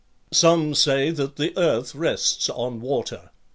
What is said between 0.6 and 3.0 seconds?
say that the earth rests on